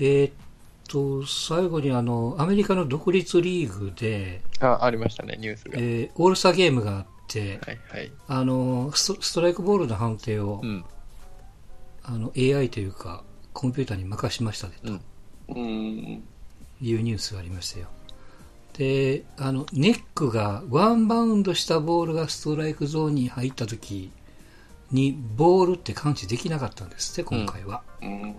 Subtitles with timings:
[0.00, 0.32] えーっ
[0.88, 5.72] と、最後にあの、アメリカの独立リーグで、あ、ありましたね、ニュースが。
[5.76, 8.12] えーオールスターゲームがあって、はいはい。
[8.26, 10.84] あのスト、ストライクボールの判定を、うん。
[12.02, 15.00] あの、AI というか、コンピューターに任しましたね、とうん。
[15.48, 16.22] うん。
[16.80, 17.88] いうニュースがありましたよ。
[18.72, 24.10] で、あの、ネックが、ワンバウンドしたボールがストライクゾーンに入った時
[24.90, 27.82] に、ボールって感知できなかったんですって、今回は。
[28.00, 28.34] うん。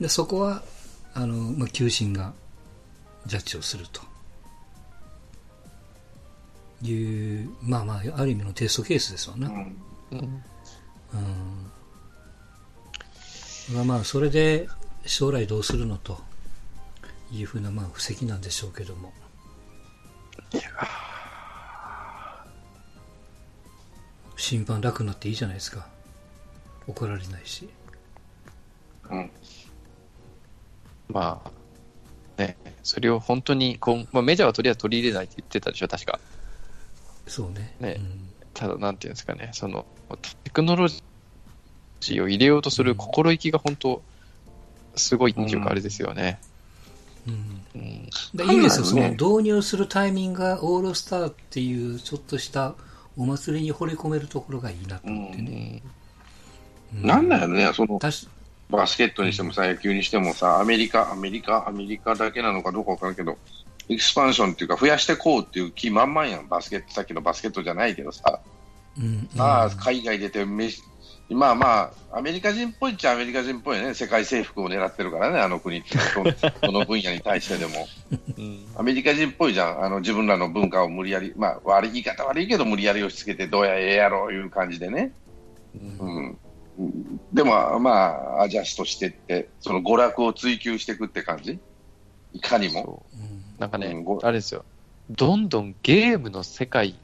[0.00, 0.62] で、そこは、
[1.14, 2.34] あの、まあ、球審が
[3.26, 4.02] ジャッジをすると。
[6.82, 9.48] いう、まあまあ、ある意味のテストケースですわな。
[9.48, 9.76] うん。
[10.10, 10.18] うん。
[10.18, 10.42] うん。
[13.74, 14.68] まあまあ、それで
[15.06, 16.20] 将来どうするのと
[17.32, 19.12] いうふうな、まあ、布石なんでしょうけども。
[24.36, 25.88] 審判楽になっていいじゃないですか。
[26.86, 27.68] 怒られないし。
[29.10, 29.30] うん。
[31.08, 36.18] まあ、ね、それを本当にこう、まあ、メジャーはとりあえず取り入れないって言ってたでしょ、確か。
[37.26, 37.74] そうね。
[37.80, 38.26] ねうん
[38.56, 39.84] ただ、なんていうんですかね、その、
[40.42, 44.00] テクノロジーを入れようとする心意気が本当、
[44.94, 46.38] すごいっていうか、あれですよね。
[47.28, 48.08] うんうん。
[48.34, 52.74] でいいですよ、その導入するタイミングがオールスターっていうちょっとした
[53.18, 55.82] お祭りに惚れ込めるところがいいなと思ってね。
[57.02, 57.98] うなんだよね、その、
[58.70, 63.38] バスケットにしてもさ、野球にしてもさ、アメリカ、アメリカ、アメリカだけなのかどうかわからんけど、
[63.88, 68.40] エクスパンションっていうか、増やしてこうっていう気満々やん、バスケット、さっきのバスケットじゃないけどさ、
[68.98, 70.82] うんまあ、うん海外出てめし、
[71.28, 76.24] まあまあ、アメリカ人っぽいっちゃアメリカ人っぽいね、世界征服を狙ってるからね、あの国って、ど
[76.72, 77.86] どの分野に対してでも。
[78.38, 78.66] うん。
[78.76, 85.12] アメリカ人っぽいじゃん、あの自分らの文化を無理やり、まあ、悪い言い方悪いけど、無理やり押し付けて、どうやええやろういう感じでね。
[86.00, 86.16] うん。
[86.16, 86.38] うん
[87.32, 91.58] でも、まあ、アジャストしてって、その娯楽を追求していくって感じ？
[92.32, 93.04] いかにも？
[93.58, 94.64] なんかね、うんごあれですよ。
[95.10, 96.96] どんどんゲームの世界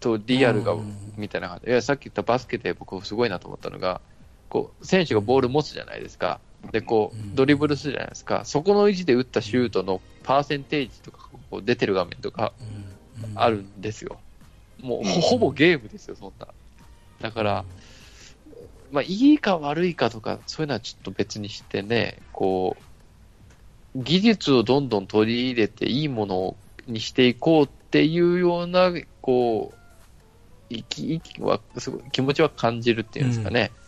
[0.00, 1.70] とリアルがうん、みたいな感じ。
[1.70, 4.00] いや、さっき言ったバスケで僕すごいなと思ったのが、
[4.48, 6.40] こう、選手がボール持つじゃないですか。
[6.72, 8.44] で、こうドリブルするじゃないですか。
[8.44, 12.52] そこの位置で打ったシュートのパーセンテージとか、こう出てる画面とか
[13.22, 14.18] うんあるんですよ。
[14.80, 16.48] もう、ほぼゲームですよ、そんな。
[17.20, 17.64] だから、
[18.92, 22.76] まあ、いいか悪いかとか、そういうのはちょっと別にしてね、こ
[23.94, 26.56] う、技術をどんどん取り入れていいもの
[26.86, 29.76] にしていこうっていうような、こう、
[30.70, 33.70] 意気、意気は、すごい気持ちは感じるっていうんですかね。
[33.74, 33.80] うん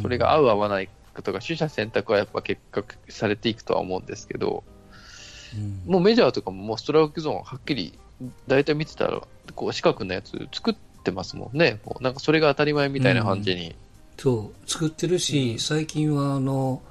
[0.00, 4.64] それが合う合わないかとか、取捨選択はやっぱ結果されていくとは思うんですけど、
[5.54, 7.98] うんもうメジャーとかももうストライクゾーンはっきり、
[8.46, 9.20] 大体見てたら、
[9.54, 11.80] こう四角のやつ作ってますもんね。
[11.84, 13.76] こうなんかそれが当たり前みたいな感じに。
[14.16, 16.82] そう、作ってるし、うん最近はあの、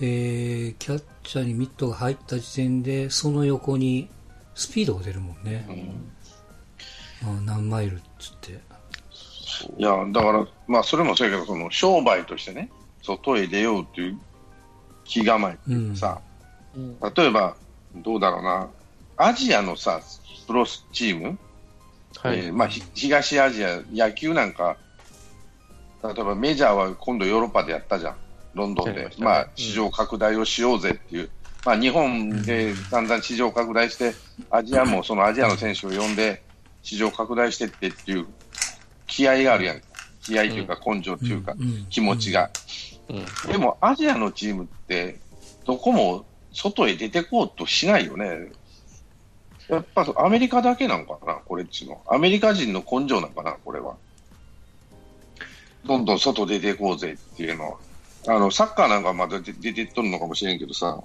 [0.00, 4.08] えーキャッチャーにミットが入った時点で、その横に
[4.54, 5.66] スピードが出るもんね。
[5.68, 6.12] うん
[7.22, 8.52] あ何マイルっつって。
[9.78, 12.70] いや、だから、まあ、それもそうやけど、その商売としてね、
[13.02, 14.18] 外へ出ようっていう
[15.04, 16.20] 気構えっていうかさ、
[16.74, 17.56] うん例えば、
[17.96, 18.70] どうだろうな、
[19.18, 20.00] アジアのさ、
[20.46, 21.38] プロスチーム、
[22.16, 22.38] はい。
[22.38, 24.76] えーまあ、ひ東アジア、野球なんか、
[26.02, 28.16] 例えばメジャーは今度ヨーロッパでやったじゃん、
[28.54, 29.08] ロンドンでま。
[29.08, 31.30] ねまあうん、市場拡大をしようぜっていう、
[31.64, 34.14] まあ、日本でだんだん市場拡大して、
[34.50, 36.42] アジアもそのアジアの選手を呼んで、
[36.82, 38.26] 市場拡大してってっていう
[39.06, 39.82] 気合があるやん。
[40.22, 42.50] 気合というか根性というかうんうん気持ちが。
[43.08, 45.18] うんでもアジアのチームって、
[45.66, 48.52] どこも外へ出てこうとしないよね。
[49.68, 52.00] やっぱアメリカだけなんかな、これっちの。
[52.08, 53.96] アメリカ人の根性なんかな、これは。
[55.84, 57.78] どんどん外出てこうぜっていうのは。
[58.26, 61.02] あの、サッカーなんかまだ出出てっとるのかもしれんけどさ。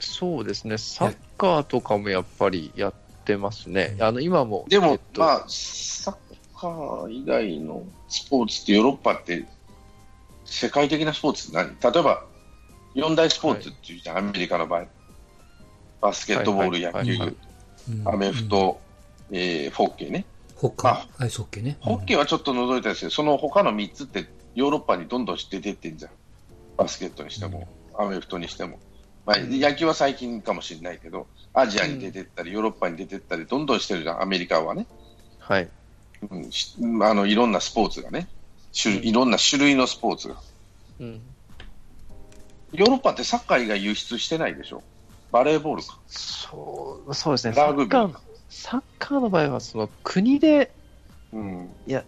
[0.00, 0.78] そうですね。
[0.78, 2.94] サッカーとかもやっぱりやっ
[3.24, 3.96] てますね。
[4.00, 4.64] あの、今も。
[4.68, 6.16] でも、えっとまあ、サッ
[6.56, 9.44] カー以外のスポーツってヨーロッパって
[10.44, 11.76] 世界的なスポーツって何？
[11.80, 12.24] 例えば、
[12.94, 14.86] 四大スポーツっていうじゃん、アメリカの場合。
[16.00, 17.36] バスケットボール、はい野球
[18.04, 18.80] アメフト、
[19.30, 20.24] えー、ホッケーね。
[20.58, 21.76] ホッカー、アイスホッケーね。
[21.80, 26.10] ホッケーはちょっと除いたですけど、その他の3つってヨーロッパにどんどん出てってんじゃん。
[26.76, 28.80] バスケットにしても、アメフトにしても。
[29.24, 34.86] まあ、野球は最近かもしれないけど、アジアに出てったり、ヨーロッパに出てったり、どんどんしてるじゃん、アメリカはね。
[35.38, 35.68] はい。
[36.28, 38.26] うん、しあのいろんなスポーツがね、
[38.80, 40.36] 種類いろんな種類のスポーツが。
[40.98, 41.20] うん。
[42.72, 44.82] ヨーロッパってサッカー以外輸出してないでしょ？
[45.30, 45.98] バレーボールか。
[46.08, 47.54] そう、そうですね。
[47.54, 50.74] サラグビーッカーの、サッカーの場合は、その国で、
[51.32, 51.70] うん。
[51.86, 52.04] いや、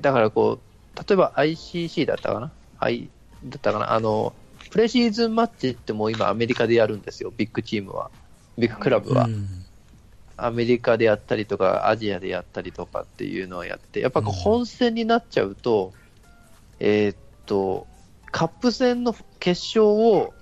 [0.00, 3.10] だからこう、例えば ICC だったかな ?I、
[3.44, 3.92] だったかな？
[3.92, 4.34] あの、
[4.70, 8.10] プレシーズンマッチってもう今アメリカでやるんですよ、ビッグチームは。
[8.56, 9.24] ビッグクラブは。
[9.24, 9.48] うん
[10.38, 15.92] アメリカでやったりとか、アジアでやったりとかっていうのをやって、やっぱ本戦になっちゃうと、
[16.80, 17.16] えーっ
[17.46, 17.86] と、
[18.32, 20.34] カップ戦の決勝を、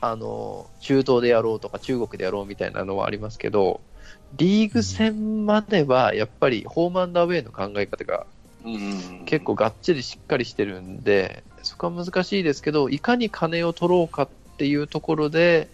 [0.00, 3.82] あの、中東でやろうとか中国でやろうみたいなのはありますけど、
[4.32, 8.26] リーグ戦まではやっぱりホームアンダーウェイの考え方が
[8.64, 15.68] うん結構がっちりしっかりしてるんで、そこは難しいですけど、いかに金を取ろうかっていうところで、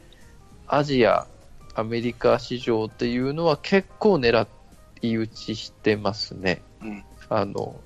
[0.66, 1.26] アジア、
[1.74, 4.46] アメリカ市場っていうのは結構狙
[5.02, 6.62] い撃ちしてますね。
[6.82, 7.80] うんあの、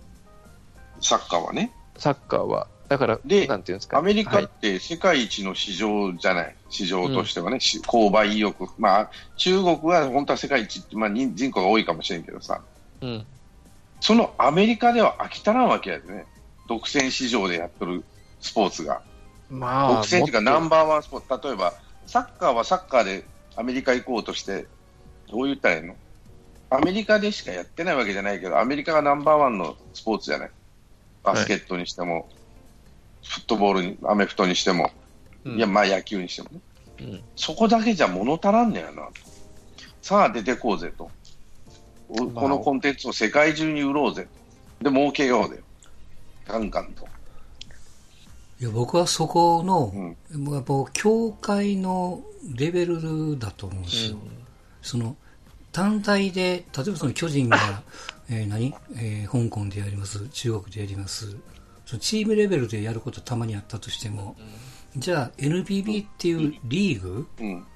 [1.01, 1.71] サッカーはね。
[1.99, 2.67] サッカーは。
[2.95, 3.99] だから、でなんていうんですか。
[3.99, 4.45] アメリカはい。
[4.45, 12.61] って世界一の市場じゃない、市場としてはね、し購買意欲、まあ、中国は本当は世界一って、まあ、人人口が多いかもしれんけどさ、
[13.01, 13.27] うん。
[14.01, 16.27] そのアメリカでは飽き足らんわけやでね、
[16.69, 18.05] 独占市場でやってる
[18.41, 19.03] スポーツが、
[19.51, 21.75] ま独占っていうか、ナンババーワンスポーツ、例えば
[22.07, 23.25] サッカーはサッカーで
[23.57, 24.67] アメリカ行こうとして、
[25.29, 25.97] どう言ったらいいの？
[26.71, 30.51] アメリカでしかやってないわけじゃないけど、アメリカがナンバーワンのスポーツじゃない、
[31.23, 32.29] バスケットにしても、
[33.25, 34.91] フットボールに、アメフトにしても。
[35.45, 36.61] いや、まあ野球にしてもね。
[37.01, 39.13] うんそこだけじゃ物足らんねやなと。
[40.01, 41.11] さあ出てこうぜと。
[42.09, 44.29] このコンテンツを世界中に売ろうぜ
[44.81, 44.91] と。
[44.91, 45.61] で、儲けようぜ。
[46.47, 47.07] ガンガンと。
[48.61, 49.93] いや僕はそこの、
[50.33, 50.53] うん。
[50.53, 52.23] やっぱ協会の
[52.55, 54.19] レベルだと思うんですよ。
[54.83, 55.17] その
[55.73, 57.59] 単体で、例えばその巨人が、
[58.31, 61.37] えー何、えー香港でやります、中国でやります、
[61.87, 64.37] そのチームレベルでやることたまにあったとしても、
[64.97, 67.67] じゃあ NPB っていうリーグ、うん。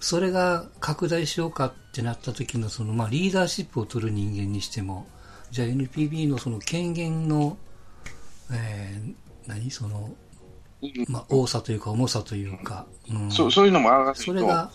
[0.00, 5.06] それが拡大しようかってなった時のその、まあ、リーダーシップを取る人間にしても、
[5.50, 7.56] じゃあ NPB のその権限の、
[8.52, 9.14] えー
[9.46, 9.70] 何？
[9.70, 10.10] その、
[11.08, 14.70] まあ、多さというか重さというか、うん、そうそういうのもあると、それが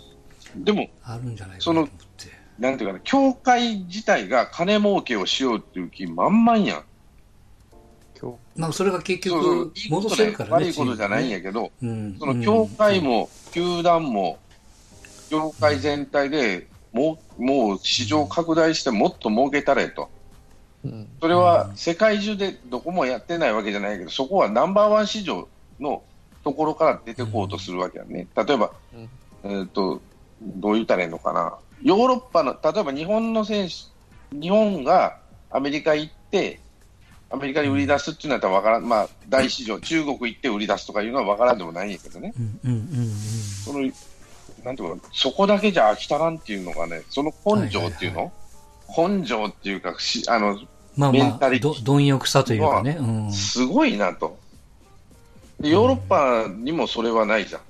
[0.56, 2.40] でも、あるんじゃないかそのなと思って。
[2.58, 6.84] なんていうかな、協会自体が金儲けをしようっていう気満々やん。
[8.22, 10.56] 今まあ、それが結局いいこと戻せるからね。
[10.66, 14.38] 悪いことじゃないんやけけど、うん、その協会も、球団も、
[15.30, 20.10] 協会全体でもう、もう市場拡大してもっと儲けたれと。
[20.84, 21.08] うん。
[21.22, 25.48] それは世界中でどこもやってないわけじゃないけど、そこはナンバーワン市場
[25.80, 26.04] の
[26.44, 28.28] ところから出てこうとするわけやね。
[28.36, 28.72] 例えば、
[29.44, 30.02] えっ、と、
[30.42, 31.58] どう言ったらいいのかな。
[31.84, 35.20] ヨーロッパの、例えば日本の選手、日本が
[35.52, 36.60] アメリカ行って、
[37.32, 42.34] アメリカに売り出すっていうのはわからん、まあ、大市場、中国行って売り出すとかいうのはわからんでもないんやけどね。
[43.64, 43.82] その、
[44.64, 48.32] なんていうか、そこだけじゃ飽き足らんっていうのがね、その根性っていうの、
[48.98, 50.60] 根性っていうか、しあの、
[50.98, 52.98] まあまあ、メンタリティど貪欲さというかね。
[53.00, 53.32] うん。
[53.32, 54.38] すごいなと。
[55.60, 57.62] でヨーロッパにもそれはないじゃん。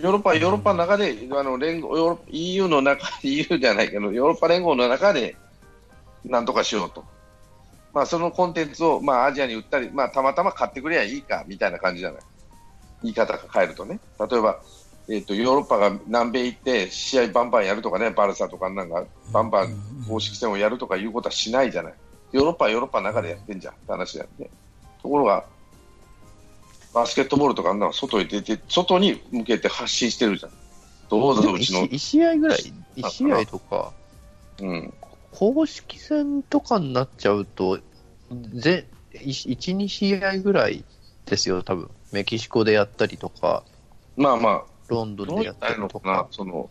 [0.00, 5.36] ヨーロッパはヨーロッパの中で、あの連合ヨーロッパ EU の中、EU じゃないけど、ヨーロッパ連合の中で
[6.24, 7.04] なんとかしようと。
[7.92, 12.22] まあ、そのコンテンツを、まあ、アジアに売ったり、まあ、たまたま買ってくればいいか、みたいな感じじゃない？
[13.02, 13.98] 言い方が変えるとね。
[14.30, 14.60] 例えば、
[15.08, 19.74] えっ、と、ヨーロッパが南米行って試合バンバンやるとかね、バルサとかなんか、バンバン
[20.08, 21.94] 公式戦をやるとかいうことはしないじゃない。
[22.32, 24.50] ヨーロッパはヨーロッパの中でやってんじゃんって話だよね。
[25.02, 25.44] ところが、
[26.94, 30.52] バスケットボールとかあんなの外に出て、外に向けて発信してるじゃん。
[31.08, 32.58] どうぞうちの1、試合ぐらい、
[32.96, 33.92] 1試合とか、
[34.60, 34.94] うん。
[35.32, 37.78] 公式戦とかになっちゃうと、
[38.54, 40.84] ぜ1、2試合ぐらい
[41.26, 41.90] ですよ、多分。
[42.12, 43.64] メキシコでやったりとか、
[44.16, 46.68] まあまあ、ロンドンでやったりとか、、その、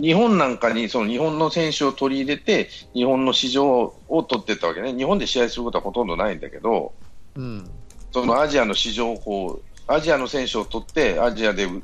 [0.00, 4.94] 日本なんかにその日本の選手を取り入れて、日本の市場を取っていったわけね。
[4.94, 6.92] 日本で試合することはほとんどないんだけど、
[7.34, 7.68] うん、
[8.12, 11.82] そのアジアの市場をこう、アジアの選手を取って、アジアでう、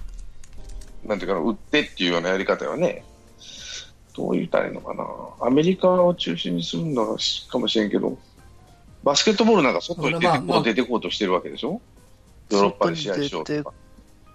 [1.04, 3.04] なんていうかな、売ってっていうようなやり方はね、
[4.14, 5.04] どう言ったらいいのかな。
[5.46, 8.16] アメリカを中心にするんだかもしれんけど、
[9.02, 11.80] バスケットボールなんか外に出てこう、出てこうとしてるわけでしょ？
[12.50, 13.72] ヨーロッパで試合しようとか。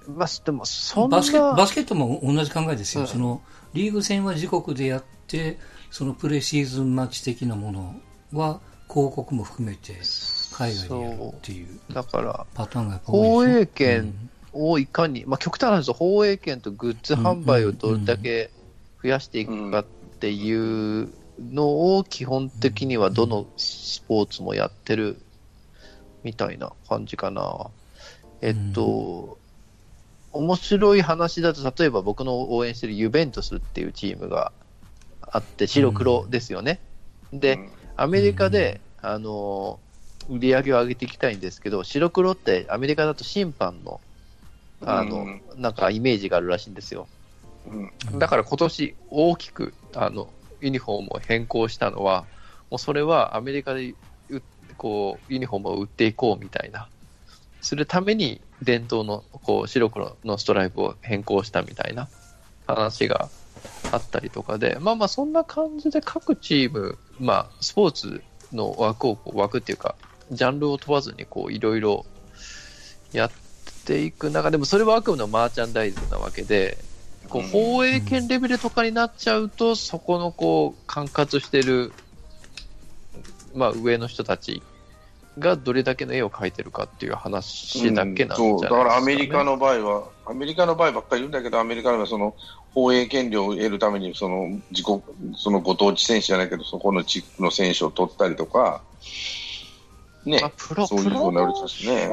[0.08, 3.08] まあ、でも、そんな、バスケバスケットも同じ考えですよ、うん。
[3.08, 3.42] その
[3.74, 5.60] リーグ戦は自国でやって、
[5.92, 7.96] そのプレシーズンマッチ的なもの
[8.34, 8.60] は
[8.92, 9.94] 広告も含めて
[10.54, 18.50] 海外でやるっていうだから、パターンが放映権をいかに、まあ、極端な話です放映権とグッズ販売をどれだけ
[19.02, 19.86] 増やしていくかっ
[20.20, 25.18] ていうのを基本的にはどのスポーツもやってる
[26.24, 27.68] みたいな感じかな。
[28.42, 29.38] えっと、
[30.32, 34.52] 面白い話だと、例えば僕の応援してるユベントスっていうチームが
[35.22, 36.80] あって、白黒ですよね。
[37.34, 39.78] で、うんアメリカで、あの
[40.30, 44.00] 売り上げを上げていきたいんですけど、白黒ってアメリカだと審判の、
[44.82, 47.10] あの、うんなんかイメージがあるらしいんですよ。
[47.72, 50.30] うんだから今年大きく、あの、
[50.62, 52.26] ユニフォームを変更したのは、
[52.70, 53.94] もうそれはアメリカで
[54.30, 54.42] う
[54.78, 56.88] こう、ユニフォームを売っていこうみたいな。
[57.62, 62.08] するために伝統のこう白黒のストライプを変更したみたいな
[62.68, 63.30] 話が
[63.92, 68.24] あったりとかで、まあまあそんな感じで各チーム、まあスポーツ
[68.54, 69.96] の枠をこう枠っていうか、
[70.32, 72.06] ジャンルを問わずにいろいろ
[73.12, 73.32] やっ
[73.86, 76.78] ていく中でも、それはあくまでもマーチャンダイズなわけで、
[77.30, 77.50] こううん。
[77.50, 81.94] 放映権レベルとかになっちゃうと、そこのこう管轄してる、
[83.54, 84.62] まあ、上の人たち
[85.38, 88.50] がどれだけの絵を描いてるかっていう話だけなんじゃないですか、ね。
[88.50, 88.62] そう。
[88.62, 92.36] だからアメリカの場合は、アメリカの場合ばっかり言うんだけど、アメリカではその
[92.74, 95.02] 放映権料を得るためにその自国
[95.36, 98.82] そのご当地選手じゃないけど、そこの地区の選手を取ったりとか、
[100.26, 102.10] ねまあ、プロそういうふうになりますね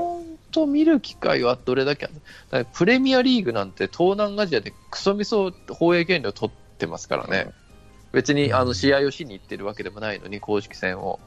[0.57, 2.09] 本当見る機会はどれだけ
[2.51, 7.53] だプレミアリーグなんて東南アジアでクソみそ放映権料取ってますからね。
[8.13, 11.21] 別にあの試合をしに行ってるわけでもないのに、公式戦を。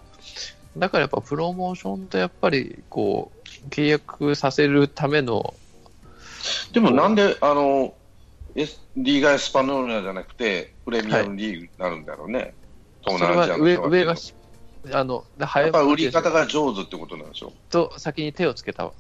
[0.76, 5.54] だからやっぱプロモーションとやっぱりこう契約させるための、
[6.72, 7.94] でもなんであの
[8.56, 12.56] リーガ・エスパノーラじゃなくて、プレミアムリーグになるんだろうね、
[13.06, 14.34] そ東南アジアのれは上人は上がし、
[14.92, 17.54] あの、や早っぱ売り方が上手ってことなんでしょ？
[17.70, 18.94] と先に手をつけたう。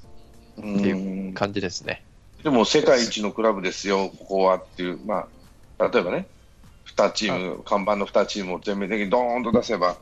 [0.59, 2.03] っていう感じですね。
[2.43, 5.27] でも世界一のクラブですよ、ここはっていう、ま
[5.77, 6.27] あ、例えばね、
[6.95, 9.97] 2チーム、看板の2チームを全面的にドーンと出せば、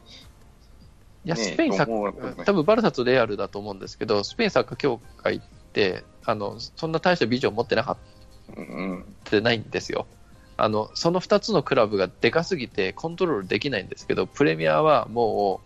[1.26, 5.40] いや、ねスペインサッと思うわけね多分バルサとレアルだと思うんですけど、スペインサッカー協会っ
[5.74, 7.98] て、あの、そんな大したビジョン持ってなかっ
[8.56, 10.08] うんうん、てないんですよ。
[10.56, 15.62] あの、その2つのクラブがでかすぎてコントロールできないんですけど、プレミアはも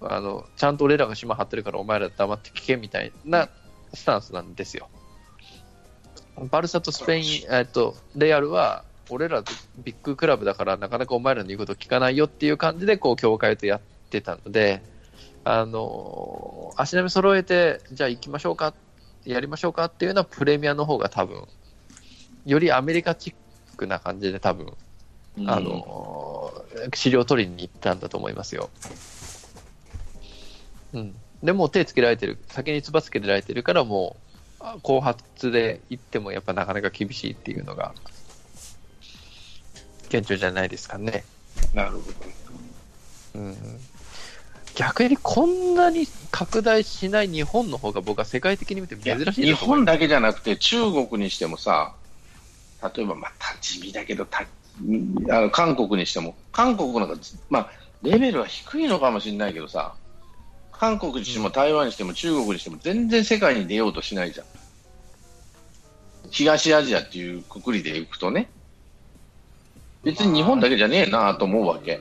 [0.00, 3.48] う、あの、ちゃんと俺らが島張ってるからお前ら黙って聞けみたいな
[3.94, 4.88] スタンスなんですよ。
[6.50, 9.42] バルサとスペイン、えっと、レアルは、俺ら
[9.82, 13.80] ビッグクラブだからなかなかお前らの言うこと聞かないよっていう感じで、こう、協会とやっ
[14.10, 14.82] てたので、
[15.44, 18.74] あの、足並み揃えて、じゃあ行きましょうか、
[19.24, 21.46] やりましょうかっていうのはプレミアの方が多分、
[22.46, 24.72] よりアメリカチックな感じで多分、
[25.46, 28.70] あの、資料取りに行ったんだと思いますよ。
[30.92, 31.14] うん。
[31.42, 34.16] でもう手つけられてる、先につばつけられてるからも
[34.60, 37.94] う、あ後発で行ってもやっぱなかなか厳しいっていうのが、
[40.08, 41.24] 現状じゃないですかね。
[41.74, 42.02] なるほど。
[43.36, 43.56] うん。
[44.74, 51.94] 逆にこんなに拡大しない日本の方が僕は世界的に見て珍しいい日本だけじゃなくて、中国にしてもさ、
[52.94, 54.46] 例えば、まあ、立ち見だけど、たあ
[55.40, 57.16] の韓国にしても、韓国なんか、
[57.48, 57.70] まあ、
[58.02, 59.94] レベルは低いのかもしれないけどさ、
[60.80, 64.46] 韓国にしても台湾にしても中国にしても全然世界に出ようとしないじゃん。
[66.30, 68.48] 東アジアっていうくくりでいくとね。
[70.04, 72.00] 別に日本だけじゃねえなと思うわけ。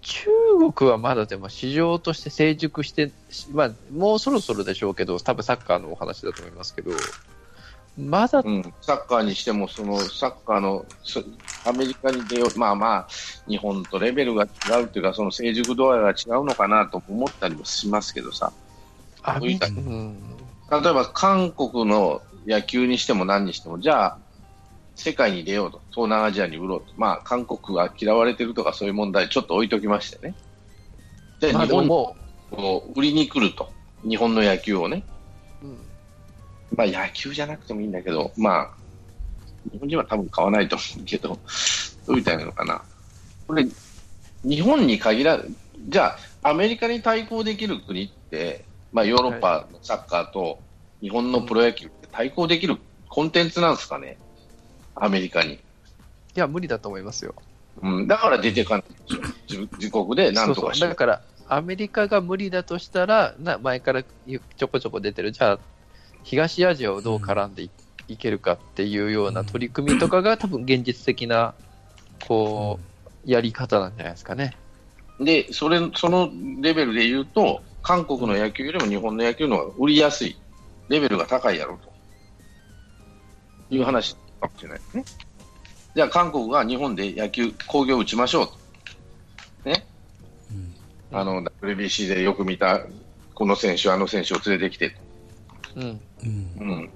[0.00, 0.30] 中
[0.72, 3.12] 国はまだでも市場として成熟して、
[3.52, 6.90] まあ、もうそろそろでしょうけど、多分サッカーのお話だと思いますけど、
[7.98, 11.22] まだ、うん、サッカーにしても、そのサッカーのそ
[11.64, 13.08] アメリカに出よう、まあまあ、
[13.48, 18.52] 日本とレベルが違うっていうか、その成熟度合いが違うのかなと思ったりもしますけどさ、
[19.22, 19.66] あそういった。
[19.66, 20.16] うん、
[20.70, 24.18] 例えば韓国の野球にしても何にしても、じゃあ、
[24.96, 30.34] 世界に出ようと、東南アジアに売ろうと、まあ、韓国が嫌われてるとかそういう問題、ちょっと置いときましてね。
[31.40, 32.16] じゃまああ、日本にでもも
[32.50, 33.72] こう売りに来ると、
[34.08, 35.04] 日本の野球をね。
[35.62, 35.78] う、うん。
[36.76, 38.83] まあ野球じゃなくてもいいんだけど、まあ、
[39.72, 41.28] 日本人は多分買わないと思うけど、
[42.06, 42.82] どう言ったらいいのかな。
[43.46, 43.66] これ、
[44.44, 45.50] 日本に限らず、
[45.88, 50.58] じゃあ、アメリカに対抗できる国って、まあヨーロッパのサッカーと
[51.00, 52.76] 日本のプロ野球って対抗できる
[53.08, 54.18] コンテンツなんですかね、
[54.94, 55.54] アメリカに。
[55.54, 55.58] い
[56.34, 57.34] や、無理だと思いますよ。
[57.82, 58.84] うん、だから出てかない
[59.48, 65.58] 自自国でなんとかしてそうだから、アメリカが無理だとしたら、な前からちょこちょこ出てる、じゃあ、
[66.22, 67.70] 東アジアをどう絡んでい,、
[68.16, 71.54] けるかっていうような取り組みとかが、多分現実的な、
[72.26, 72.78] こ
[73.26, 74.56] う、やり方なんじゃないですかね。
[75.20, 76.30] で、それ、その
[76.60, 80.36] レベルで言うと、韓国の野球よりも日本の野球の方が売りやすい、
[80.88, 81.78] レベルが高いやろう
[83.70, 85.04] という話かもしれないですね。
[85.94, 88.46] じゃあ、韓国が日本で野球、工業を打ちましょう
[89.64, 89.70] と。
[89.70, 89.86] ね。
[90.50, 90.74] うん
[91.12, 92.80] あの、WBC でよく見た、
[93.34, 94.96] この選手、あの選手を連れてきてと。
[95.76, 96.00] うん。
[96.24, 96.90] うんうん。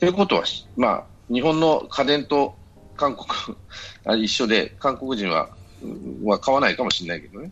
[0.00, 0.44] ということは、
[0.76, 2.54] まあ、日本の家電と
[2.96, 3.28] 韓国
[4.04, 5.50] あ一緒で、韓国人は、
[5.82, 7.50] うんは買わないかもしれないけどね。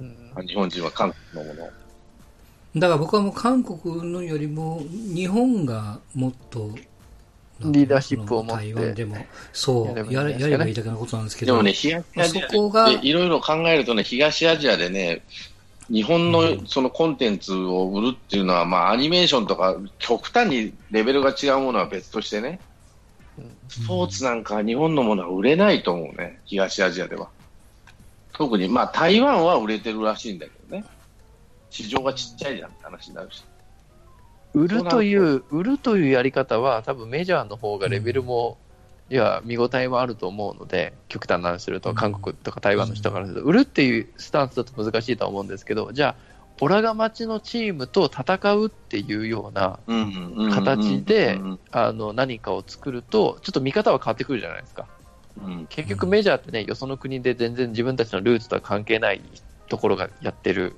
[0.00, 1.70] うん日本人は韓国のものを。
[2.76, 4.82] だから僕はもう韓国のよりも
[5.14, 6.70] 日本がもっと
[7.60, 9.16] リーダーシップを持って台湾でも
[9.52, 15.22] そうややれやればいいだけのことなんですけどでもね、東アジアそこがでいろいろ考えるとね、東アジアでね、
[15.90, 22.60] 日本のそのコンテンツを売るっていうのは、まあ、アニメーションとか、極端にレベルが違うものは別としてね、
[23.68, 27.28] スポーツなんか日本のものは売れないと思うね、東アジアでは。
[28.32, 30.84] 特に、まあ、台湾は売れてるらしいんだけどね。
[31.70, 33.44] 市場がちっちゃいじゃんって話になるし。
[34.54, 38.58] 売るという、売るというやり方は、多分メジャーの方がレベルも、
[39.10, 41.96] いや、見応えもあると思うので、極端な話すると、うん。
[41.96, 49.78] 韓国とか台湾の人からすると、売るっていうスタンスだと難しいとは思うんですけど、じゃあ、オラが町のチームと戦うっていうような、
[50.54, 51.38] 形で
[52.14, 54.86] 何かを作ると、ちょっと見方は変わってくるじゃないですか。
[55.44, 55.66] うん。
[55.68, 59.20] 結局メジャーってね、よその国で全然自分たちのルーツとは関係ない
[59.68, 60.76] ところがやってる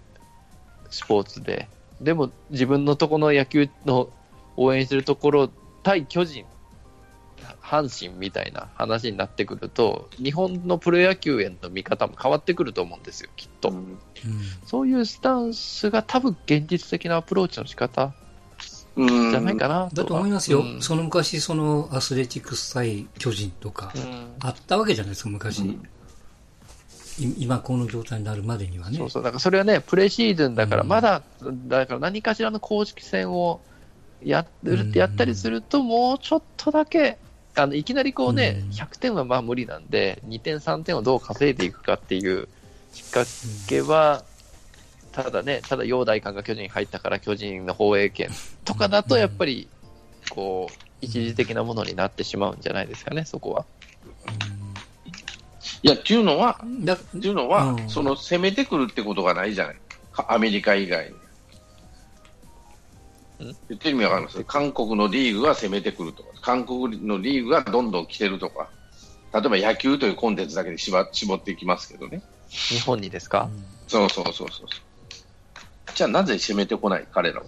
[0.90, 1.68] スポーツで、
[2.00, 4.08] でも自分のところの野球の
[4.56, 5.50] 応援してるところ、
[5.82, 6.46] 対巨人、
[7.62, 13.70] 阪神みたいな話になってくると、日本のプロ野球への見方も変わってくると思うんですよ、きっと。
[13.70, 13.76] うん。
[13.76, 13.98] うん。
[14.64, 18.12] そういうスタンスが多分現実的なアプローチの仕方
[18.96, 19.30] うん。
[19.30, 19.90] じゃないかなとは。
[19.90, 20.82] だと思いますよ、うん。
[20.82, 24.34] その昔そのアスレチックス対巨人とかうん。
[24.40, 25.68] あったわけじゃないですか昔、うん。
[27.18, 28.98] い今この状態になるまでにはね。
[28.98, 30.88] そうそう、だからそれはね、プレシーズンだから、うん。
[30.88, 31.22] まだ、
[31.68, 33.60] だから何かしらの公式戦を
[34.22, 37.18] やってるってやったりすると、もうちょっとだけ、
[37.56, 42.48] あのいきなりこうね、うん100点はまあ無理なんで、2点、3点をどう稼いでいくかっていう
[42.92, 43.24] きっか
[43.66, 44.24] けは、
[45.12, 48.28] ただね、ただ陽大館が巨人に入ったから巨人の放映権
[48.64, 49.68] とかだと、やっぱり、
[50.28, 53.64] こう、一時的なものになってしまうんじゃないですかね、そこは。
[55.82, 59.76] いや、っていうのは、っていうのは、うんその攻めてくるってことがないじゃない、
[60.12, 61.25] かアメリカ以外に。
[63.44, 64.44] ん言ってる意味わかります？
[64.44, 68.68] 韓国のリーグが攻めてくるとか、韓国のリーグがどんどん来てるとか、
[69.32, 72.22] 例えば野球というコンテンツだけで絞絞っていきますけどね。
[72.48, 73.48] 日本にですか、
[73.88, 74.66] そうそうそうそうそう。
[75.94, 77.46] じゃあなぜ攻めてこない、彼らは。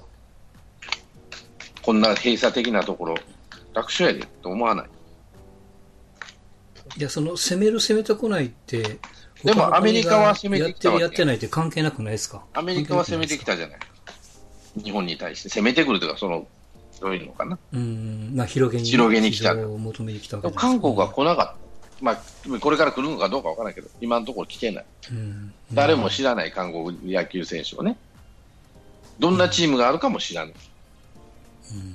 [1.83, 3.15] こんな閉鎖的なところ、
[3.73, 4.87] 楽勝やでと思わない？
[6.97, 8.99] いやその攻める攻めてこないって
[9.45, 12.45] でもアメリカは攻めてきたわけやってるやってないって関係なくないですか？
[12.55, 13.79] アメリカは攻めてきたたじゃない。
[14.77, 16.47] 日本に対して攻めてくるというか、その、
[17.01, 17.59] どういうのかな。
[17.73, 21.69] うんまあ広げに広げに来た求めてきたわでけじゃないですかも韓国は来なかった。
[22.01, 24.85] まあ、これから来るのかどうかわからないけど、今のところ来てない。
[25.11, 27.97] うん誰も知らない韓国野球選手をね。
[29.19, 30.55] どんなチームがあるかも知らない。
[31.73, 31.95] うん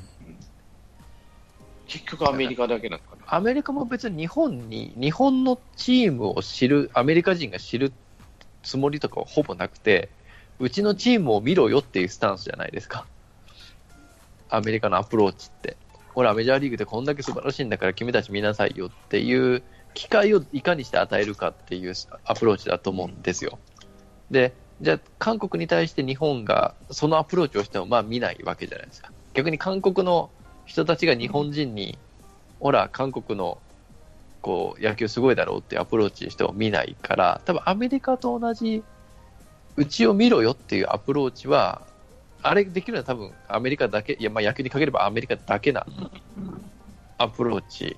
[1.93, 3.35] 結局アメリカだけなのかな。
[3.35, 7.93] アメリカも別に日本に、日本のチームを知る、アメリカ人が知る
[8.63, 10.09] つもりとかはほぼなくて、
[10.63, 13.05] うちのチームを見ろよっていうスタンスじゃないですか。
[14.49, 15.75] アメリカのアプローチって。
[16.13, 19.61] ほら、メジャーリーグでこんだけ素晴らしいんだから君たち見なさいよっていう
[19.93, 23.59] 機会をいかにして与えるかっていうアプローチだと思うんですよ。
[24.31, 29.11] で、じゃあ韓国に対して日本がそのアプローチをしてもまあ見ないわけじゃないですか。
[29.33, 30.29] 逆に韓国の
[30.65, 31.97] 人たちが日本人に、
[32.61, 33.57] ほら、韓国の
[34.41, 38.83] こう野球すごいだろうっていうアプローチしても見ないから、多分アメリカと同じ、
[39.75, 41.81] うちを見ろよっていうアプローチは、
[42.41, 45.85] あれできるのは多分アメリカだけ、いや、まあ野球に限ればアメリカだけな
[47.17, 47.97] アプローチ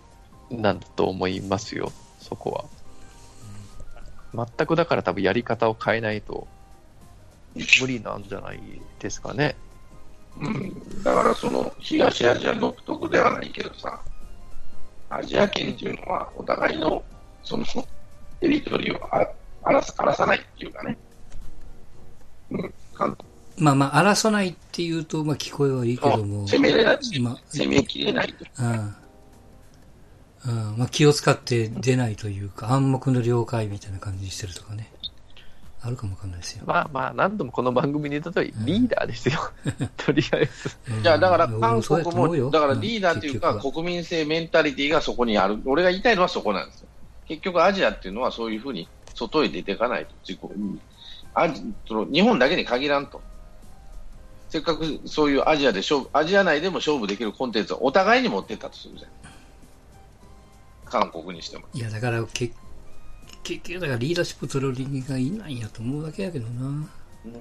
[0.51, 2.69] なんだと思いますよ、そこ
[4.33, 4.45] は。
[4.57, 6.47] 全くだから多分やり方を変えないと
[7.79, 8.59] 無理なんじゃない
[8.99, 9.55] ですかね。
[10.37, 14.01] うん、だからその東アジア独特ではないけどさ、
[15.09, 17.01] アジア圏っていうのはお互いの
[17.43, 17.65] その
[18.41, 19.29] テリトリーを荒
[19.71, 19.81] ら
[20.13, 20.97] さないっていうかね、
[23.57, 28.45] まあまあ争わないっていうとまあ聞こえはいいけども国攻めれない、まあ攻めきれないと。
[28.59, 28.95] うん
[30.47, 34.91] うんまあ、気を使って出ないというか暗黙の了解みたいな感じにしてるとかね
[35.85, 39.39] あるかもわかんないですよ、まあまあ、何度もこの番組に言った通り、リーダーですよ。
[39.97, 40.75] とりあえず。
[40.89, 45.59] うんじゃあだから俺韓国も、だからリーダーというか国民性メンタリティがそこにある。
[45.63, 46.87] 俺が言いたいのはそこなんですよ。
[47.27, 50.11] 結局アジアっていうのはそういうふうに外へ出ていかないと。
[50.27, 50.81] 自己うん
[51.35, 53.21] アジその日本だけに限らんと。
[54.49, 59.11] せっかくそういうアジアで勝負、アジア内でも勝負できるコンテンツをお互いに持ってったとするじゃん。
[60.85, 61.65] 韓国にしても。
[61.73, 62.51] いやだからけ
[63.43, 66.87] 結局だからリーダーシップ取る人間がいないんやと思うだけやけどな。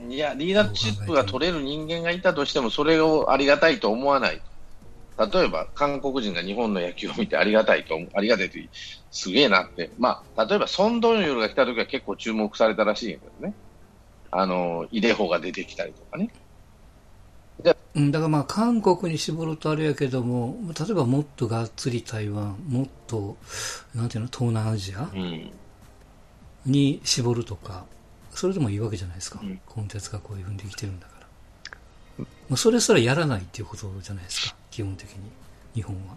[0.09, 4.41] いや、リーダーシップが取れる人間がいたとしても、それをありがたいと思わない。
[5.19, 8.71] 例えば、韓国人が日本の野球を見てありがたいと思う、ありがたいという、
[9.11, 9.91] すげえなって。
[9.99, 13.55] まあ、例えば、ソン・ドンヨルが来た時は結構注目されたらしいんやけどね。
[14.37, 16.31] あの、イデホが出てきたりとかね。
[17.95, 23.37] うん、だからまあ韓国に絞るとあれやけども、例えばもっとがっつり台湾、もっと、
[23.95, 25.53] なんていうの、東南アジアうん。
[26.67, 27.85] に絞るとか、
[28.33, 29.39] それでもいいわけじゃないですか。
[29.41, 32.25] うんコンテンツがこういうふうにできてるんだから。
[32.49, 35.19] まあ、それすらやらないっていうことじゃないですか、基本的に、
[35.77, 36.17] 日本は。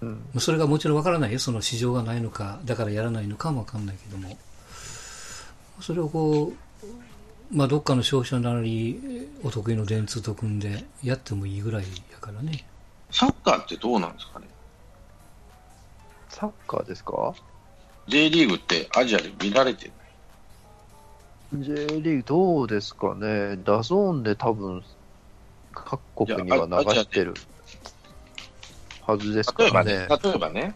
[0.00, 0.10] うん。
[0.10, 4.36] まあ、それがもちろんわからないよ、その市場がないのか、だからやらないのかもわかんないけども、
[5.82, 12.64] それをこう、まあ、どっかの商社なり、お得意の電通と組んでやってもいいぐらいやからね。
[13.10, 14.46] サッカーってどうなんですかね？
[16.28, 17.34] サッカーですか
[18.06, 19.92] ?J リーグってアジアで見られてる
[21.58, 24.82] J リーグどうですかね、 DAZN で多分
[25.74, 27.34] 各国には流してる
[29.02, 29.98] はずですか例えばらね。
[29.98, 30.74] ね、例えばね、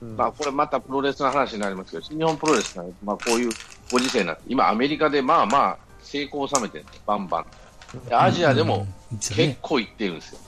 [0.00, 3.50] うんうんまあこれまたプロレスの話になりますけど、新日本プロレスなんまあこういう
[3.92, 6.84] ご時世になって、今アメリカでまあまあ成功を収めてる。
[6.84, 8.08] んですバンバン。
[8.08, 8.86] でアジアでも
[9.20, 10.38] 結構行ってるんですよ。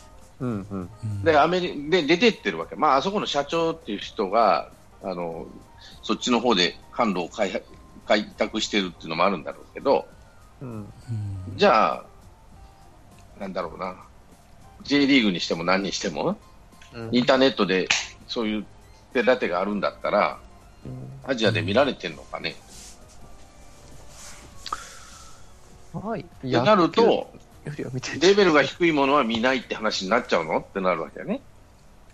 [0.41, 0.91] うんうん。
[1.05, 2.75] うんで、アメリで出てってるわけ。
[2.75, 4.71] まああそこの社長っていう人が、
[5.03, 5.47] あの、
[6.03, 7.65] そっちの方で販路を開発
[8.07, 10.07] 開拓してるっていうのもあるんだろうけど、
[10.61, 10.69] うん。
[10.69, 10.89] うん
[11.57, 12.05] じゃあ、
[13.39, 13.97] なんだろうな、
[14.83, 16.39] J リーグにしても何にしても、
[16.93, 17.09] うん。
[17.13, 17.89] インターネットで
[18.27, 18.67] そういう
[19.13, 20.39] 手立てがあるんだったら、
[21.27, 22.57] アジアで見られてるのかね。
[25.95, 26.21] はい。
[26.21, 27.31] ってなると、
[28.21, 31.41] レベルが低いものは見ないって話になっちゃうのってなるわけだね。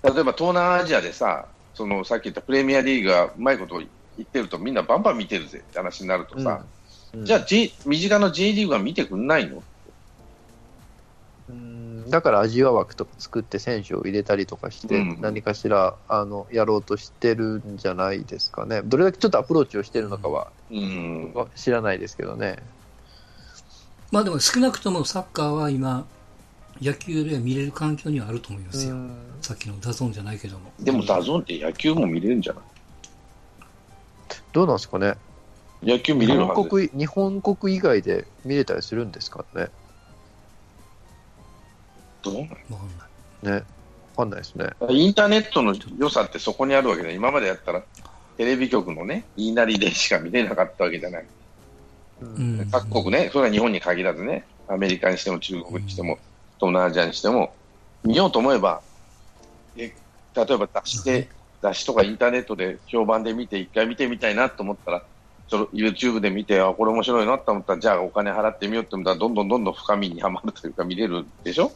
[0.03, 3.89] 例えば東南アジアでさ、そのさっき言ったプレミアリーグがうまいこと言
[4.23, 9.65] ってるとみんなバンバン見てるぜって話になるとさ、うんじゃあ、J、身近な J リーグは見てくんないの？
[11.49, 18.83] うんだからアジア枠とか作って選手を入れたりとかして、うん何かしらあのやろうとしてるんじゃないですかね。
[18.85, 21.35] どれだけちょっとアプローチをしてるのかはうん。
[21.57, 22.59] 知らないですけどね。
[24.11, 26.05] まあでも少なくともサッカーは今、
[26.83, 28.97] 野球で見れる環境にはあると思いますよ。
[29.41, 30.73] さっきの DAZNじゃないけども。
[30.81, 32.63] でも DAZNって野球も見れるんじゃない？
[34.53, 35.15] どうなんですかね。
[35.83, 36.55] 野球見れるはず。
[36.55, 39.69] 本国日本国以外で見れたりするんですかね。
[42.23, 42.55] どうなわか
[43.45, 43.61] んない。
[43.61, 43.65] ね。
[44.17, 44.71] わかんないですね。
[44.81, 47.83] のインターネットの良さってそこにあるわけで、今までやったら
[48.37, 51.27] テレビ局のね、言いなりでしか見れなかったわけじゃない。
[52.21, 52.69] うん。
[52.71, 56.19] 各国ね、それは日本に限らずね、アメリカにしても中国にしても、
[56.59, 57.55] 東南アジアにしても、
[58.05, 58.83] 見ようと思えば、
[59.77, 59.93] え
[60.35, 61.29] 例えば雑誌で、
[61.63, 65.03] 雑誌とかインターネットで評判で見て、一回見てみたいなと思ったら、
[65.49, 71.73] その YouTube で見て、あ、これ面白いなと思ったら、じゃあお金払ってみようと思ったら、どんどんどんどん深みにはまるというか、見れるでしょ、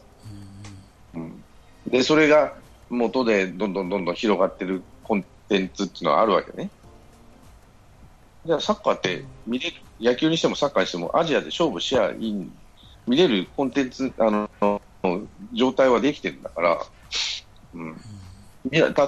[1.15, 1.43] うん、
[1.89, 2.55] で、それが
[2.89, 6.71] 元でどんどんどんどん広がってるコンテンツっていうのはあるわけね。
[8.47, 12.51] じゃあサッカーって見れる、野球にしてもサッカーにしてもアジアで勝負し合いい、
[13.07, 14.81] 見れるコンテンツ、あの、
[15.53, 16.87] 状態はできてるんだから、
[17.75, 18.01] うん。
[18.73, 19.03] いや例えば、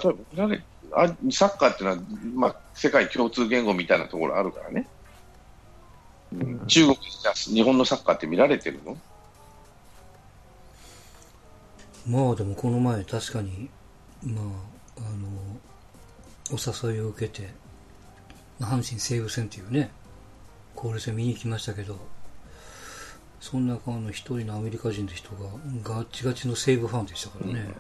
[1.31, 2.03] サッカーっていうのは、
[2.35, 4.87] まあ、世界共通言語みたいなところあるからね。
[6.33, 8.99] うん、中国じゃ日本のサッカーって見られてるの？
[12.07, 13.71] まあでもこの前確かに、
[14.23, 14.45] まあ、
[14.99, 15.29] あの、
[16.51, 17.51] お誘いを受けて、
[18.61, 19.91] 阪神西武戦っていうね、
[20.77, 21.99] 交流戦見に行きましたけど、
[23.41, 25.37] その中の一人のアメリカ人の人が
[25.83, 27.75] ガチガチの西武ファンでしたからね。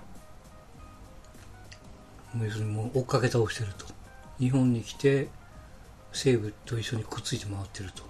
[2.35, 3.87] もう要するにもう追っかけ倒してると。
[4.39, 5.29] 日本に来て、
[6.13, 8.03] 西武と一緒にくっついて回ってると。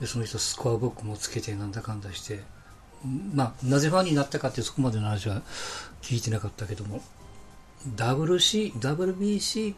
[0.00, 2.40] で、その人スコアブックもつけてなんだかんだして、
[3.34, 5.42] まあ、なぜファンになったかってそこまでの話は
[6.02, 7.00] 聞いてなかったけども、
[7.96, 9.74] WC、WBC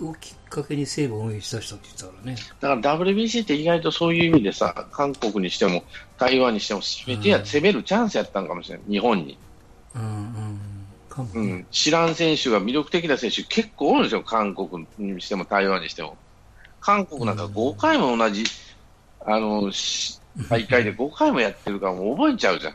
[0.00, 2.36] をきっかけに西武を応援しだしたって言ってたからね。
[2.60, 5.84] だから WBC って意外とそういう意味でさ、韓国にしても
[6.18, 9.38] 台湾にしても攻めてや、うん攻めるチャンスやったんかもしれない、日本に。
[9.94, 10.60] うんうん。
[11.34, 11.52] うね。
[11.60, 16.16] ん、知らん選手が魅力的な選手結構多いんですよ、韓国にしても台湾にしても。
[16.80, 18.44] 韓国なんか5回も同じ、
[19.20, 22.74] あの、し大会で5回もやってるからもう覚えちゃうじゃん。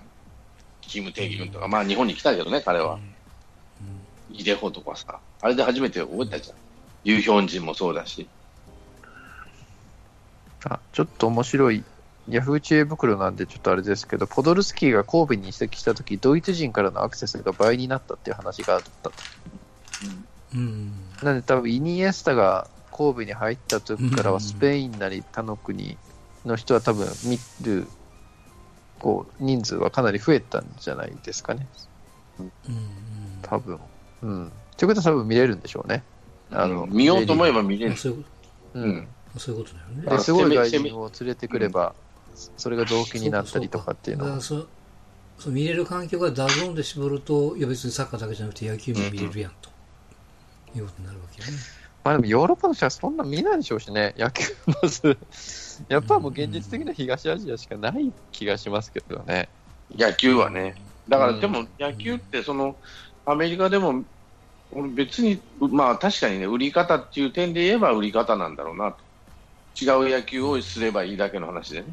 [0.82, 3.00] キム・テギュンとか、まあ日本に来たけどね、彼は。
[4.32, 6.58] イデホとかさ、あれで初めて覚えたじゃん。
[7.08, 8.28] ユーヒョンジンもそうだし。
[10.66, 11.82] あちょっと面白い、
[12.28, 19.14] ヤフー知恵袋なんでちょっとあれですけど、ポドルスキーが神戸に移籍したとき、ドイツ人からのアクセスが倍になったっていう話があったと。
[20.54, 20.92] うん。
[21.22, 25.98] なんで多分イニエスタが神戸に入った時からうんはスペインなり他の国
[26.46, 27.88] の人は多分見る
[29.00, 31.68] こう人数はかなり増えたんじゃないですかね。
[32.38, 32.52] うん。
[33.44, 33.80] 多分。
[34.24, 34.52] うん。
[34.76, 36.04] ということは多分見れるんでしょうね。
[36.52, 37.92] あの、見ようと思えば見れうん。
[37.94, 37.98] る。
[37.98, 38.30] そういうこ
[38.74, 39.08] ううん
[39.38, 40.18] そういうことだよね。
[40.18, 41.96] で、すごい外人を連れてくれば、
[42.58, 44.42] それが動機になったりとかっていうのは。
[44.42, 44.70] そう
[45.40, 49.70] そう見れる環境が DAZNで絞ると、いや別にサッカーだけじゃなくて野球も見れるやんと、
[50.76, 51.54] いうことになるわけよね。
[52.04, 54.46] まあでもヨーロッパの人はそんな見ないでしょうしね、野球
[54.82, 55.18] まず。
[55.90, 59.50] やっぱもう現実的な東アジアしかない気がしますけどね。
[59.92, 60.76] 野球はね。
[61.08, 62.76] だから、でも野球って、その、
[63.26, 64.04] アメリカでも、俺
[64.96, 68.98] 別に、まあ確かにね、売り方っていう点で言えば売り方なんだろうなと。
[69.80, 71.88] 違う野球をすればいいだけの話でね。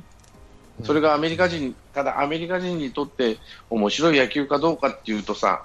[0.83, 3.39] それがアメリカ人、ただアメリカ人にとって
[3.71, 5.65] 面白い野球かどうかっていうとさ、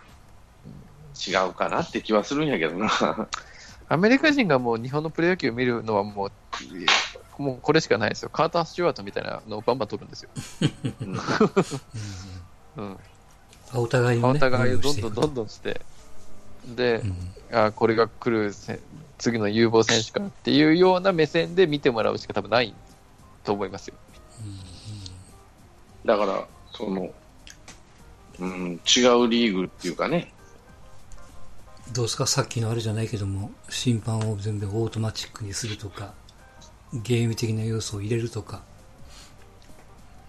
[1.27, 2.89] 違うかなって気はするんやけどな。
[3.91, 8.29] アメリカ人がもう日本のプロ野球を見るのはもう、もうこれしかないですよ。
[8.29, 10.29] カーター・スチュワートみたいなのをバンバン取るんですよ。
[12.77, 12.99] うん。
[13.73, 15.81] お互いの、ね、お互いをどんどんどんどんして、
[16.65, 17.01] で、
[17.51, 18.53] うん、あこれが来る
[19.17, 22.73] 次の有望選手かっていうような目線で見てもらうしか多分ない
[23.43, 23.95] と思いますよ。
[26.05, 27.09] だから、その、
[28.39, 30.31] うん、違うリーグっていうかね。
[31.91, 32.27] どうですか？
[32.27, 36.13] さっきのあれじゃないけども、審判を全部オートマチックにするとか、
[36.93, 38.61] ゲーム的な要素を入れるとか、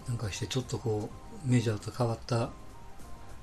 [0.09, 1.11] なんかしてちょっとこ
[1.47, 2.51] う、メジャーと変わった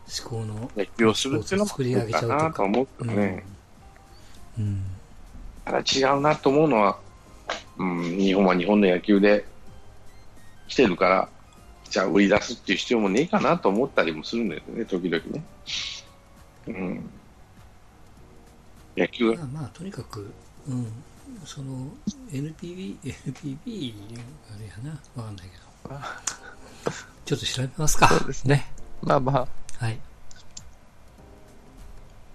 [0.08, 2.64] 志向の野球をするっていうのも作り上げちゃうとなとか。
[2.64, 3.46] 思うけどね。
[4.58, 4.64] うん。
[4.64, 4.84] うん
[5.68, 6.98] ただ違うなと思うのは、
[7.78, 9.46] うん、日本は日本の野球で
[10.70, 11.30] 来てるから、
[11.90, 15.44] じゃあ売り出すっていう必要もねえかなと思ったりもするんだよね、時々ね。
[16.68, 17.10] うん。
[18.96, 20.32] 野球まあまあ、とにかく、
[20.70, 20.88] うん、
[21.44, 21.90] その
[22.32, 23.94] NPB、NPB、
[24.56, 25.96] あれやな、わかんないけど。
[27.26, 28.08] ちょっと調べますか。
[28.08, 28.72] そうですね。
[29.02, 29.48] まあまあ、
[29.80, 30.00] はい。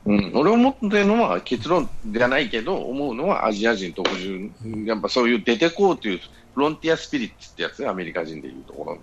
[0.04, 4.50] うん、俺思ってるのは結論じゃないけど、思うのはアジア人特有、
[4.84, 6.18] やっぱそういう出てこうという
[6.54, 8.98] フロンティアスピリッツってやつがアメリカ人でいうところ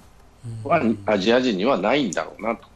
[0.45, 2.67] うんは、アジア人にはないんだろうなと。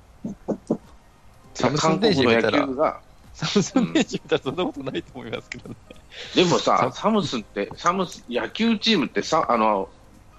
[1.53, 3.01] サムスン韓国の野デージ見たら球が、
[3.33, 5.75] サムスンページ見たらそんなことないと思いますけどね。
[6.35, 9.89] でもさ、サムスンって、サムス野球チームってさ、あの、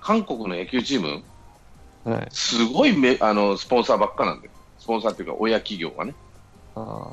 [0.01, 1.23] 韓国の野球チーム、
[2.05, 2.27] はい。
[2.31, 4.53] すごいめあのスポンサーばっかなんだよ。
[4.85, 6.15] スポンサーっていうか、親企業がね。
[6.77, 7.09] あ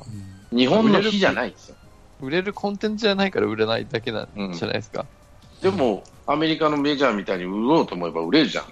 [0.54, 1.76] 日本の比じゃないんですよ。
[2.20, 5.06] 売れるコンテンツじゃないから売れないだけなんじゃないですか？
[5.62, 8.64] でも、アメリカのメジャーみたいに売ろうと思えば売れるじゃん。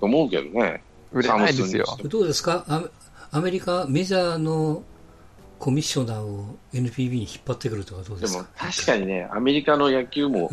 [0.00, 0.82] と思うけどね。
[1.12, 2.64] 売れないですよどうですか？
[2.66, 2.86] アメ
[3.30, 4.82] アメリカメジャーの
[5.60, 10.50] コミッショナーを NPB に引っ張ってくるとかどうでですもか確かにね、アメリカの野球も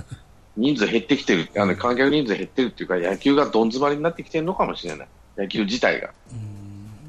[0.55, 5.07] 人数減ってきてる、あの観客人数減ってるっていうか、野球がどん詰まりになってきてるのかもしれない。
[5.37, 6.11] 野球自体が。
[6.31, 6.64] うん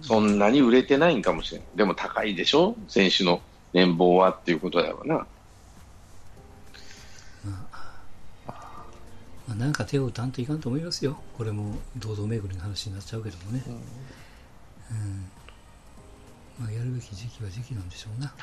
[0.06, 1.66] そんなに売れてないんかもしれない。
[1.76, 2.76] でも高いでしょ？
[2.88, 3.40] 選手の
[3.72, 5.26] 年俸はっていうことだろうな。
[9.48, 11.16] まあ、なんか手を打たんといかんと思いますよ。
[11.36, 13.62] これも堂々巡りの話になっちゃうけどもね。
[14.90, 15.30] うん。
[16.58, 18.34] まあ、やるべき時期は時期なんでしょうな。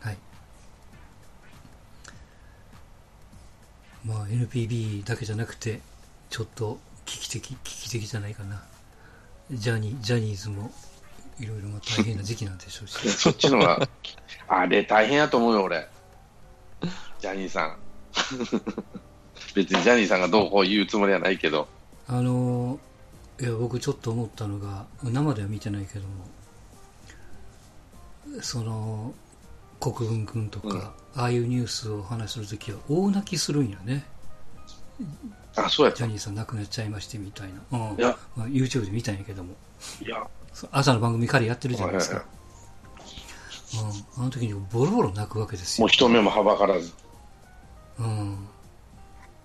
[0.00, 0.18] はい。
[4.04, 5.80] まあ、NPB だけじゃなくて、
[6.28, 8.64] ちょっと危機的、危機的じゃないかな。
[9.52, 10.70] ジャニー、ジャニーズも、
[11.38, 13.08] いろいろまあ大変な時期なんでしょうし。
[13.10, 13.86] そっちのが、
[14.48, 15.88] あれ大変やと思うよ、俺。
[17.20, 17.76] ジャニーさん。
[19.54, 21.68] 別にジャニーさんがどうこう言うつもりはないけど。
[22.08, 22.78] あの
[23.40, 26.26] いや僕ちょっと思ったのが生では見てないけども
[28.40, 29.14] その
[29.80, 34.04] 国分君とか、ああいうニュースを話するときは大泣きするんやね
[35.56, 37.96] あ、そうやジャニーさん亡くなっちゃいましてみたいな、うん。
[37.96, 39.54] や、まあ、YouTube で見たんやけども。
[40.00, 42.26] や、そう朝の番組彼やってるじゃないですはいか、
[44.16, 45.82] うん、あの時にボロボロ泣くわけですよ。
[45.82, 46.92] もう人目もはばからず。
[47.98, 48.48] うん。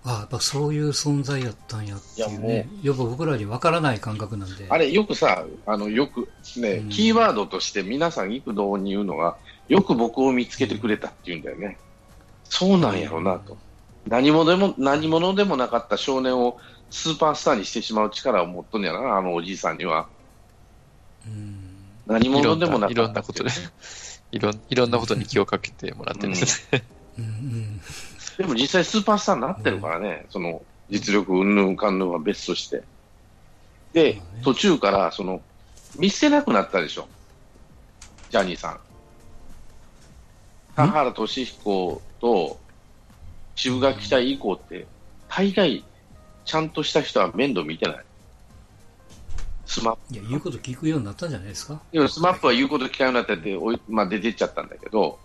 [0.04, 4.66] あやっぱそういう存在やったんやっていういやねやっぱ僕らに分からない感覚なんで。
[4.68, 6.88] あれ、よくさ、あの、よくね、うん。
[6.88, 9.36] キーワードとして皆さん幾度に言うのが、
[9.68, 11.78] よく僕を見つけてくれたって言うんだよね。
[12.44, 13.58] そうなんやろうなと。
[14.08, 16.58] 何者でも、何者でもなかった少年を
[16.90, 20.08] スーパースターにしてしまう力を持っとんやな、あのおじいさんには。
[21.26, 21.64] うん
[22.06, 23.50] 何いろんな、者でもないかろったいうんなことで、
[24.32, 26.84] いろん、いろんなことに気をかけてもらってるんですね。
[27.18, 27.80] うんうん
[28.38, 32.84] でも実際スーパースターになってるからね、その実力うんぬんかんぬんは別として。
[33.92, 35.42] で、途中からその
[35.96, 37.08] 見捨てなくなったでしょ、
[38.30, 38.80] ジャニーさん。
[40.76, 42.60] 田原俊彦と
[43.58, 44.86] シブがき隊以降って、
[45.28, 45.84] 大概
[46.44, 48.04] ちゃんとした人は面倒見てない。
[49.66, 51.82] SMA Pいや、言うこと聞くようになったんじゃないですか？
[51.92, 55.18] でも SMAPは言うこと聞かなくなってて、おいまあ、出てっちゃったんだけど、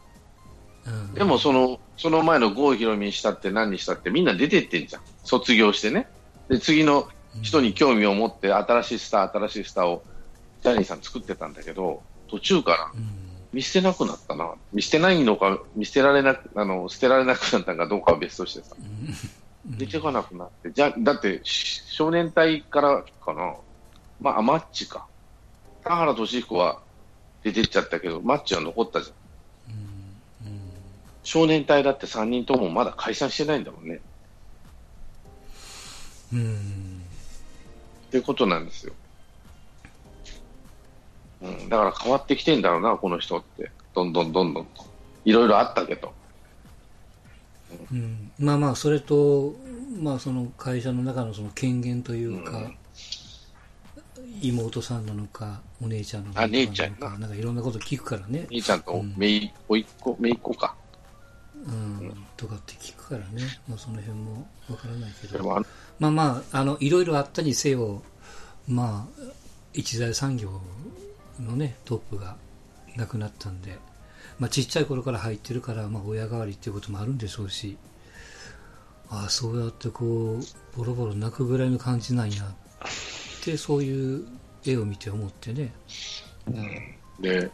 [0.85, 5.01] うん、でもその、その前の郷ひろみにしたって何にしたってみんな出てってんじゃん。
[5.23, 6.07] 卒業してね。
[6.49, 7.07] で、次の
[7.43, 10.03] 人に興味を持って新しいスター、新しいスターを
[10.63, 13.22] ジャニーさん作ってたんだけど、途中からうん
[13.53, 14.55] 見捨てなくなったな。
[14.73, 18.75] 見捨てないのか、見捨てられなく、あの、捨てられなくなったのかどうかは別としてさ。
[18.79, 19.13] うん
[19.65, 20.71] 出てかなくなって。
[20.73, 23.55] じゃ、だって、し少年隊からかな。
[24.19, 25.07] まあ、あマッチか。
[25.83, 26.81] 田原俊彦は
[27.43, 29.13] 出てっちゃったけど、マッチは残ったじゃ
[29.71, 29.75] ん。
[30.47, 30.59] うん
[31.23, 34.01] 少年隊だって3人ともまだ解散してないんだもんね。
[36.33, 37.01] うん
[38.07, 38.93] ってことなんですよ。
[41.43, 43.69] うん、だから変わってきてんだろうな、この人って。
[43.93, 44.85] どんどんどんどんと。
[45.25, 46.13] いろいろあったけど。
[47.91, 48.31] うん。
[48.39, 49.53] まあまあそれと、
[50.01, 52.77] まあ、その会社の中のその権限というか、うん。
[54.41, 57.17] 妹さんなのかお姉ちゃんなのかあ姉ちゃんやな。
[57.19, 59.13] なんかいろんなこと聞くからね、兄ちゃんとうん。
[59.17, 60.75] めい、おいっ子、めいっ子か。
[61.65, 65.43] うん、とかって聞くからね、まあ、その辺もわからないけど。
[65.99, 68.01] まあまああのいろいろあったにせよ
[68.67, 69.23] まあ
[69.73, 70.49] 一大産業
[71.43, 72.35] のねトップが
[72.95, 73.77] 亡くなったんで、
[74.39, 77.77] まあ、ちっちゃい頃から入ってるから、まあ、親代わりっていうこともあるんでしょうし
[79.09, 84.25] ああそうやってこうボロボロ泣くぐらいの感じなんやってそういう
[84.65, 85.73] 絵を見て思ってね。
[87.19, 87.51] で、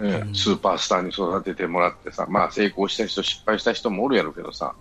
[0.00, 0.34] えうん。
[0.34, 4.74] スーパースターに育ててもらってさ、まあ成功した人、失敗した人もおるやろうけどさ、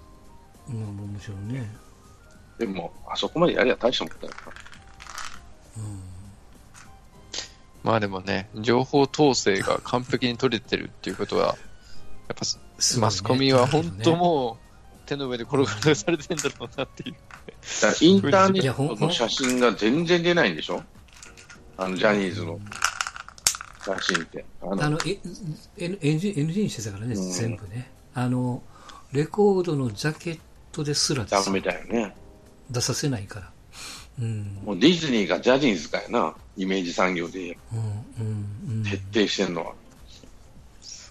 [0.67, 1.69] まあもちろんね。
[2.57, 4.33] でも、あそこまでやりゃ大したもんだよ
[7.83, 11.55] まあでもね、情報統制が完璧に取れてるっていうことは、やっ
[12.35, 14.57] ぱねマスコミは本当も
[14.95, 17.15] う手の上で転がらされてんだろうなっていう。
[17.81, 20.81] だからインターネットの写真が全然出ないんでしょ？
[21.75, 22.59] あの、ジャニーズの
[23.83, 24.45] 写真って。
[24.61, 25.19] あのあの、NG,
[25.77, 27.91] NG にしてたからね、うん全部ね。
[28.13, 28.63] あの、
[29.11, 30.39] レコードのジャケッ
[30.71, 32.15] トですらですダメだよね。
[32.69, 33.51] 出させないから。
[34.21, 34.59] うん。
[34.63, 36.35] もうディズニーがジャニーズかやな。
[36.55, 38.83] イメージ産業でうん、うん、うん。
[38.83, 39.73] 徹底してんのは。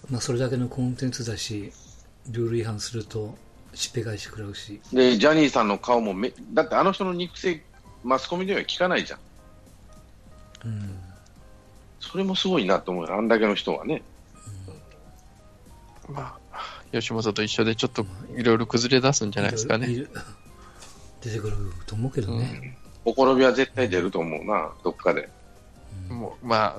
[0.09, 1.71] まあ、それだけのコンテンツだし、
[2.29, 3.37] ルール違反すると、
[3.73, 4.79] しっぺ返し食らうし。
[4.91, 7.61] で、ジャニーさんの顔もめ、だってあの人の肉声、
[8.03, 9.19] マスコミでは聞かないじゃん。
[10.65, 10.99] うん。
[11.99, 13.15] それもすごいなと思うよ。
[13.15, 14.03] あんだけの人はね。
[16.09, 20.05] まあ、吉本と一緒でちょっといろいろ崩れ出すんじゃないですかね。
[21.21, 22.77] 出てくると思うけどね。
[23.05, 25.29] ほころびは絶対出ると思うな、どっかで。
[26.09, 26.77] もうま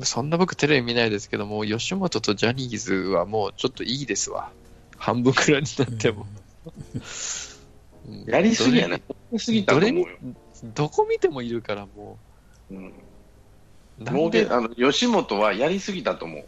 [0.00, 4.50] あ、そんな僕テレビ見ないですけども、吉本とジャニーズはもうちょっといいですわ。
[4.96, 6.26] 半分くらいになっても。
[8.06, 8.94] う んやりすぎやな。
[8.96, 9.00] や
[9.32, 10.06] りすぎたと思うよ。
[10.74, 12.18] どこ見てもいるからも
[12.70, 14.04] うんう。
[14.04, 14.20] なんで？
[14.20, 16.44] もうで、あの、吉本はやりすぎたと思う。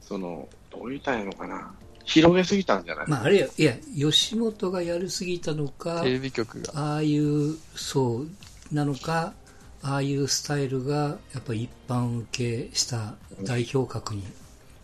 [0.00, 1.74] その、どう言ったいのかな。
[2.08, 6.72] 広げすぎたんじゃない、まあ、あれや、いや、吉本がやりすぎたのかテ、レビ局が。
[6.74, 9.34] ああいう、そう、なのか、
[9.82, 14.24] ああいうスタイルが、やっぱり一般受けした代表格に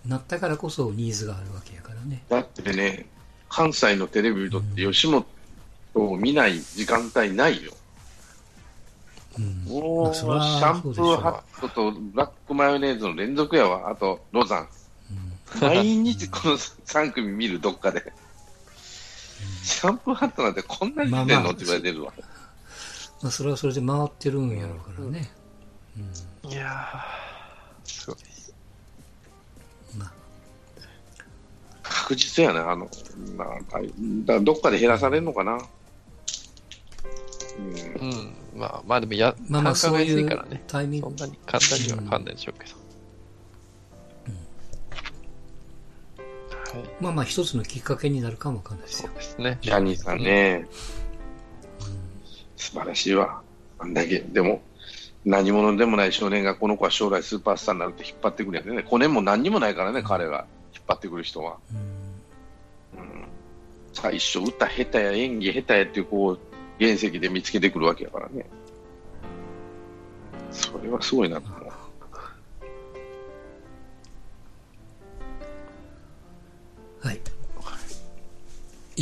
[0.06, 2.22] なったからこそニーズがあるわけやからね。
[2.28, 3.06] だってね、
[3.48, 5.24] 関西のテレビにとって吉本
[5.94, 7.72] を見ない時間帯ないよ。
[9.38, 9.64] うん。
[9.64, 13.88] もう、シまあそれはャンプーハットとブラックマヨネーズの連続やわ。
[13.88, 14.68] あと、ロザン。
[15.60, 18.12] 毎日この3組見る、どっかで。
[19.62, 22.12] シャンプーハットなんてこんなに出てんまあまあのって言われてるわ。
[23.22, 25.30] まあ、それはそれで回ってるんやろうからね。
[26.48, 28.16] いやー、すごい。
[29.96, 30.12] まあ、
[31.82, 32.88] 確実やな、あの、
[33.36, 33.92] なんか、だか
[34.26, 35.58] らどっかで減らされるのかな。
[37.58, 38.34] うんうん。
[38.56, 40.62] まあ、まあでもや、まあまあ、そういう安いからね。
[40.66, 42.83] タイミングそんなに簡単には変わんないでしょうけど。
[46.74, 46.84] はい。
[47.00, 49.10] まあまあ一つのきっかけになるかもわかんないですよ。
[49.14, 49.58] ですね。
[49.60, 50.66] ジャニーさんね、
[52.56, 53.40] 素晴らしいわ。
[53.78, 54.20] あんだけ。
[54.20, 54.62] でも、
[55.24, 58.82] 何者でもない少年がこの子は将来スーパースターになるって引っ張ってくるんやね。
[58.82, 61.56] コネも何にもないからね、彼が引っ張ってくる人は。
[62.94, 63.26] うんうん、
[63.92, 66.38] 最初、歌下手や演技下手やっていうこう
[66.78, 68.46] 原石で見つけてくるわけやからね。
[70.50, 71.63] それはすごいなと思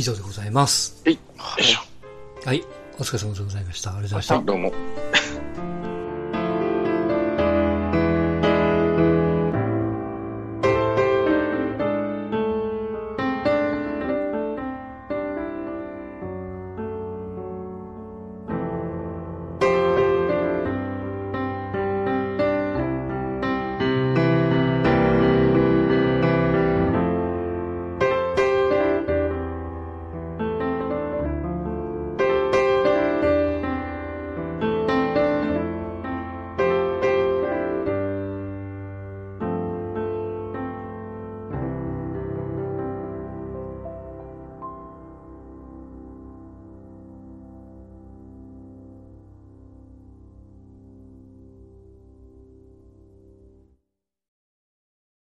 [0.03, 1.01] 以上でございます。
[1.05, 1.19] はい。
[2.45, 2.63] はい。
[2.99, 3.91] お疲れ様でございました。
[3.91, 4.35] ありがとうございました。
[4.35, 4.92] はい、どうも。